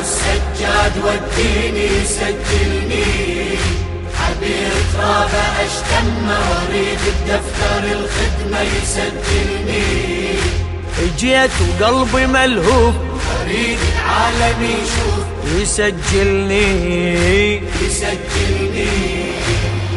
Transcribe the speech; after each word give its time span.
السجاد 0.00 0.92
وديني 0.96 2.04
سجلني. 2.04 3.58
عبير 4.20 4.72
ترابه 4.94 5.46
أشتم 5.66 6.28
واريد 6.28 6.98
الدفتر 7.06 7.82
الخدمة 7.84 8.60
يسجلني. 8.60 10.38
جيت 11.18 11.50
وقلبي 11.80 12.26
ملهوف. 12.26 12.94
اريد 13.42 13.78
العالم 13.94 14.64
يشوف 14.64 15.62
يسجلني. 15.62 17.56
يسجلني. 17.56 19.28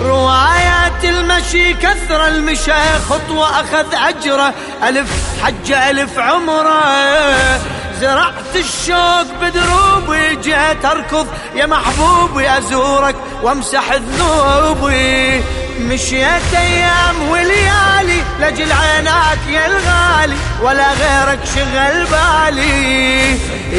روايات 0.00 1.04
المشي 1.04 1.72
كثر 1.74 2.26
المشى 2.26 2.98
خطوة 3.08 3.60
أخذ 3.60 3.94
أجره. 3.94 4.54
ألف 4.88 5.08
حجة 5.42 5.90
ألف 5.90 6.18
عمره. 6.18 7.75
زرعت 8.00 8.56
الشوق 8.56 9.26
بدروبي 9.40 10.36
جيت 10.36 10.84
أركض. 10.84 11.26
يا 11.54 11.66
محبوبي 11.66 12.58
أزورك 12.58 13.16
وامسح 13.42 13.92
ذنوبي 13.92 15.42
مشيت 15.80 16.54
أيام 16.54 17.28
وليالي 17.30 18.20
لجل 18.40 18.72
عيناك 18.72 19.38
يا 19.50 19.66
الغالي 19.66 20.36
ولا 20.62 20.88
غيرك 20.92 21.40
شغل 21.54 22.06
بالي. 22.06 23.05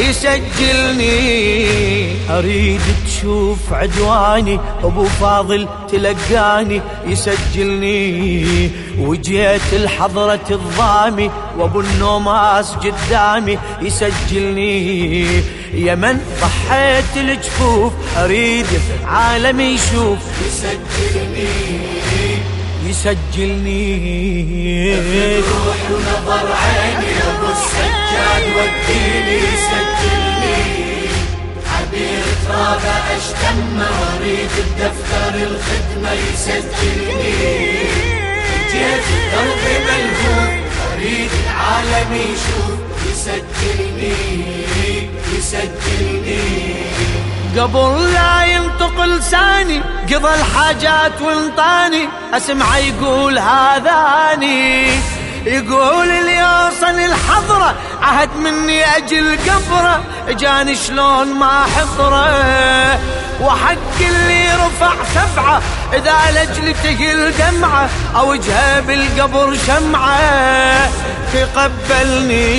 يسجلني 0.10 1.18
أريد 2.30 2.82
تشوف 3.05 3.74
عدواني 3.74 4.60
أبو 4.84 5.04
فاضل 5.05 5.68
تلقاني 5.91 6.82
يسجلني. 7.05 8.72
وجيت 8.99 9.74
الحضرة 9.74 10.48
الضامي 10.52 11.32
وأبو 11.58 11.80
النوماس 11.80 12.72
قدامي 12.72 13.58
يسجلني. 13.82 15.26
يا 15.74 15.96
من 15.96 16.20
ضحيت 16.42 17.18
الجفوف 17.18 17.94
أريد 18.18 18.66
عالمي 19.05 19.64
يشوف. 19.64 20.20
يسجلني. 20.48 21.48
يسجلني. 22.90 23.88
روح 25.40 25.92
ونظر 25.92 26.48
عيني 26.54 26.87
اشتم 33.18 33.79
واريد 33.79 34.49
الدفتر 34.57 35.34
الخدمة 35.35 36.12
يسجلني. 36.12 37.34
جيت 38.71 39.05
قلبي 39.34 39.76
ملهوف 39.85 40.49
اريد 40.93 41.32
العالم 41.46 42.13
يشوف 42.13 42.79
يسجلني 43.09 44.13
يسجلني. 45.37 46.76
قبل 47.57 48.13
لا 48.13 48.43
ينطق 48.46 49.05
لساني 49.05 49.81
قضى 50.13 50.34
الحاجات 50.34 51.21
وانطاني 51.21 52.07
أسمع 52.34 52.77
يقول 52.77 53.40
هذاني. 53.40 54.87
يقول 55.46 56.09
اللي 56.09 56.37
يوصل 56.37 56.99
الحضرة 56.99 57.76
عهد 58.01 58.29
مني 58.43 58.85
أجل 58.98 59.37
قبره 59.37 60.01
جاني 60.29 60.76
شلون 60.76 61.27
ما 61.34 61.63
حضره 61.63 62.99
وحق 63.41 63.98
اللي 64.01 64.50
رفع 64.53 64.94
سبعة 65.16 65.62
إذا 65.94 66.16
لجلته 66.31 67.13
الدمعة 67.13 67.90
أو 68.16 68.31
وجهه 68.31 68.80
بالقبر 68.80 69.56
شمعة. 69.68 70.90
تقبلني 71.34 72.53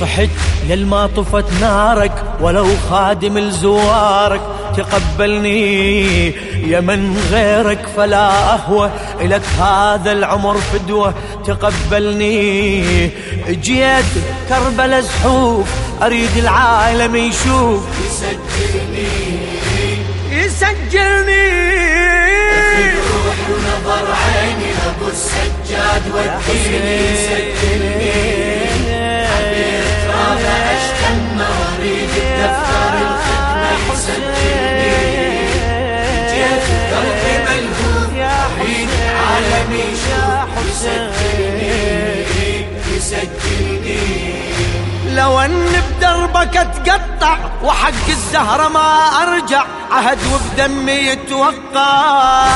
صحت 0.00 0.30
للما 0.68 1.06
طفت 1.16 1.44
نارك 1.60 2.24
ولو 2.40 2.66
خادم 2.90 3.38
لزوارك. 3.38 4.40
تقبلني 4.76 6.26
يا 6.70 6.80
من 6.80 7.16
غيرك 7.32 7.86
فلا 7.96 8.54
أهوى 8.54 8.90
إلك 9.20 9.42
هذا 9.60 10.12
العمر 10.12 10.56
فدوة 10.58 11.14
تقبلني. 11.46 13.10
جيت 13.48 14.04
كربلا 14.48 15.00
زحوف 15.00 15.68
أريد 16.02 16.36
العالم 16.36 17.16
يشوف. 17.16 17.82
يسجلني. 18.06 19.08
يسجلني. 20.30 21.74
روح 23.24 23.38
ونظر 23.50 24.06
عيني 24.12 24.70
أبو 24.86 25.06
السجاد 25.08 26.02
وديني 26.14 26.96
يسجلني. 27.12 28.03
يسجلني 40.68 41.84
يسجلني. 42.96 44.34
لو 45.14 45.40
أن 45.40 45.66
بدربك 45.98 46.56
اتقطع 46.56 47.36
وحق 47.62 48.08
الزهرة 48.08 48.68
ما 48.68 49.08
أرجع 49.22 49.64
عهد 49.90 50.18
وبدمي 50.32 50.92
يتوقع. 50.92 52.48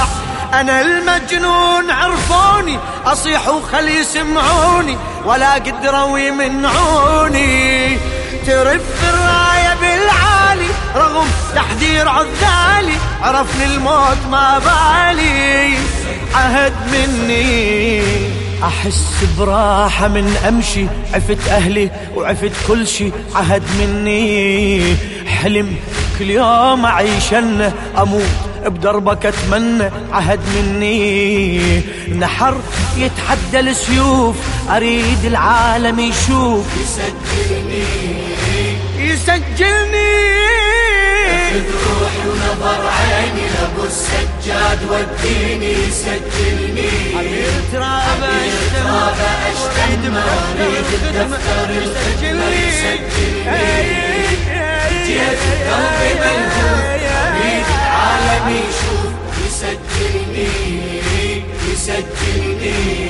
أنا 0.54 0.80
المجنون 0.80 1.90
عرفوني 1.90 2.78
أصيح 3.06 3.48
وخلي 3.48 3.98
يسمعوني 3.98 4.96
ولا 5.24 5.54
قدروا 5.54 6.18
يمنعوني 6.18 7.96
ترف 8.46 9.04
الراية 9.08 9.74
بالعالي 9.80 10.70
رغم 10.96 11.26
تحذير 11.54 12.08
عذالي 12.08 12.96
عرفني 13.22 13.64
الموت 13.64 14.18
ما 14.30 14.58
بالي. 14.58 15.78
عهد 16.34 16.72
مني. 16.92 18.02
أحس 18.62 19.24
براحة 19.38 20.08
من 20.08 20.36
أمشي. 20.48 20.86
عفت 21.14 21.48
أهلي 21.48 21.90
وعفت 22.16 22.52
كل 22.68 22.86
شي. 22.86 23.10
عهد 23.34 23.62
مني. 23.80 24.96
حلم 25.26 25.76
كل 26.18 26.30
يوم 26.30 26.84
اعيشنه 26.86 27.72
أموت 27.98 28.22
بدربك 28.66 29.26
أتمنى. 29.26 29.90
عهد 30.12 30.40
مني. 30.56 31.82
نحر 32.18 32.56
يتحدى 32.96 33.60
السيوف. 33.60 34.36
أريد 34.70 35.24
العالم 35.24 36.00
يشوف. 36.00 36.66
يسجلني. 36.80 37.84
يسجلني. 38.98 40.67
روح 41.56 42.14
ونظر 42.26 42.88
عيني 42.88 43.46
ابو 43.64 43.84
السجاد 43.84 44.80
وديني 44.90 45.72
يسجلني 45.72 46.90
ترابه 47.72 48.36
ترابه 48.74 49.30
اشتم 49.50 50.14
واريد 50.14 50.88
الدفتر 51.02 51.68
الخدمة 51.70 52.48
يسجلني 52.48 53.88
جيت 55.06 55.42
قلبي 55.68 56.10
ملهوف 56.20 56.84
اريد 57.40 57.66
العالم 57.78 58.46
يشوف 58.48 59.12
يسجلني 59.46 60.48
يسجلني 61.72 63.08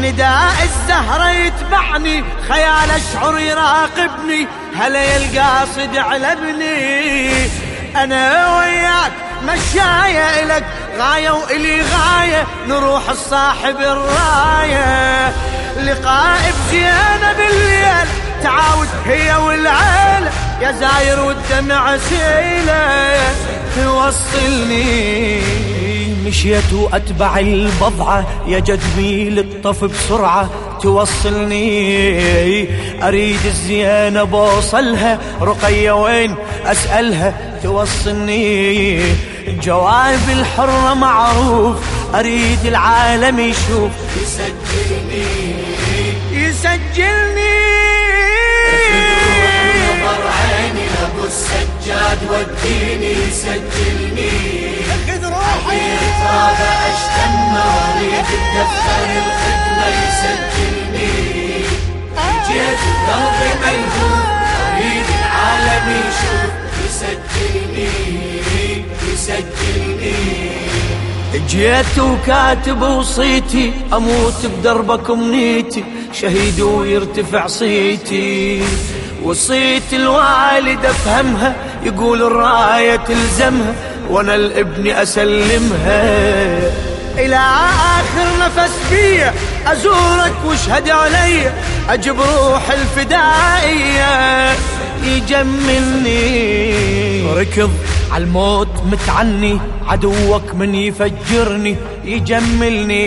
نداء 0.00 0.54
الزهرة 0.62 1.30
يتبعني 1.30 2.24
خيال 2.48 2.90
أشعر 2.90 3.38
يراقبني. 3.38 4.46
هلا 4.78 5.02
يا 5.04 5.16
القاصد 5.16 5.96
على 5.96 6.32
ابني. 6.32 7.30
أنا 7.96 8.56
وياك 8.58 9.12
مشاية 9.42 10.42
إلك 10.42 10.64
غاية 10.98 11.30
وإلي 11.30 11.82
غاية 11.82 12.46
نروح 12.68 13.08
الصاحب 13.08 13.76
الراية. 13.80 15.28
لقاء 15.76 16.52
بزينة 16.68 17.32
بالليل 17.36 18.08
تعاود 18.42 18.88
هي 19.06 19.34
والعيلة 19.36 20.30
يا 20.60 20.72
زاير 20.72 21.20
والدمع 21.20 21.96
سيلة. 21.96 23.05
توصلني. 23.76 25.40
مشيت 26.26 26.72
واتبع 26.72 27.38
البضعة 27.38 28.26
يا 28.48 28.58
جدمي 28.58 29.30
للطف 29.30 29.84
بسرعة 29.84 30.50
توصلني. 30.82 32.68
أريد 33.02 33.46
الزينة 33.46 34.22
بوصلها 34.22 35.18
رقية 35.42 35.92
وين 35.92 36.34
أسألها 36.64 37.58
توصلني. 37.62 39.00
جواب 39.62 40.28
الحرة 40.28 40.94
معروف 40.94 41.76
أريد 42.14 42.66
العالم 42.66 43.40
يشوف. 43.40 43.90
يسجلني. 44.22 45.54
يسجلني. 46.32 47.65
دفتر 58.54 59.06
الخدمة 59.22 59.86
يسجلني 60.02 61.14
جيت 62.48 62.82
الدرب 62.92 63.38
ملهوف 63.62 64.26
أريد 64.74 65.08
العالم 65.18 65.86
يشوف 66.00 66.52
يسجلني 66.84 67.90
يسجلني 69.12 70.46
جيت 71.48 71.98
وكاتب 71.98 72.82
وصيتي 72.82 73.72
أموت 73.92 74.46
بدربك 74.46 75.10
منيتي 75.10 75.84
شهيد 76.12 76.60
ويرتفع 76.60 77.46
صيتي. 77.46 78.62
وصيت 79.22 79.92
الوالد 79.92 80.84
أفهمها 80.84 81.54
يقول 81.84 82.22
الراية 82.22 82.96
تلزمها 82.96 83.74
وأنا 84.10 84.34
الابن 84.34 84.86
أسلمها. 84.90 86.60
إلى 87.18 87.36
آخر 87.36 88.26
نفس 88.40 88.72
بيا 88.90 89.34
أزورك 89.66 90.34
واشهد 90.44 90.88
علي 90.88 91.52
أجيب 91.88 92.20
روح 92.20 92.70
الفدائية 92.70 94.56
يجملني. 95.04 96.26
ركض 97.32 97.70
عالموت 98.12 98.68
متعني 98.86 99.58
عدوك 99.86 100.54
من 100.54 100.74
يفجرني 100.74 101.76
يجملني. 102.04 103.04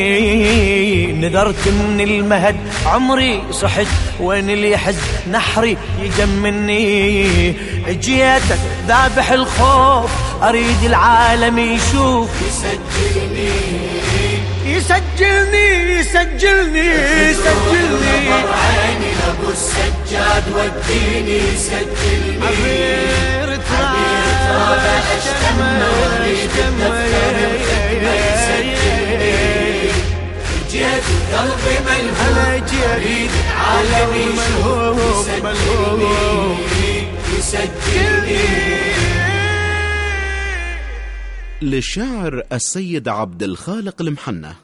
نذرت 1.13 1.67
من 1.67 2.01
المهد 2.01 2.55
عمري 2.85 3.41
صحت 3.51 3.87
وين 4.19 4.49
اللي 4.49 4.71
يحز 4.71 4.97
نحري 5.31 5.77
يجملني. 6.01 7.53
جيتك 7.87 8.59
ذابح 8.87 9.31
الخوف 9.31 10.11
أريد 10.43 10.83
العالم 10.83 11.59
يشوف 11.59 12.29
يسجلني. 12.47 13.98
يسجلني 14.75 15.67
يسجلني 15.99 16.89
يسجلني 17.29 18.17
عيني 18.61 19.11
لابو 19.19 19.49
السجاد 19.51 20.43
وديني 20.55 21.41
سجلني. 21.57 22.45
عبير 22.47 23.49
تراب 23.55 24.79
اشتم 25.17 25.59
واريد 25.59 25.59
الدفتر 25.59 26.21
الختمة 26.25 26.89
يسجلني 28.35 29.37
جيت 30.71 31.07
قلبي 31.33 31.75
ملهوف 31.85 32.69
اريد 32.93 33.31
العالم 33.45 34.11
يشوف 34.15 35.27
يسجلني 35.27 37.07
يسجلني 37.37 38.78
للشاعر 41.61 42.43
السيد 42.53 43.07
عبد 43.07 43.43
الخالق 43.43 44.01
المحنة. 44.01 44.55